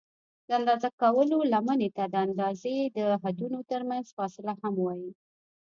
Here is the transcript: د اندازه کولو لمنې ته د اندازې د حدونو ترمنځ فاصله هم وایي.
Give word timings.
د 0.47 0.49
اندازه 0.59 0.89
کولو 1.01 1.37
لمنې 1.53 1.89
ته 1.97 2.03
د 2.13 2.15
اندازې 2.27 2.75
د 2.97 2.99
حدونو 3.21 3.57
ترمنځ 3.71 4.05
فاصله 4.17 4.53
هم 4.61 4.73
وایي. 4.85 5.11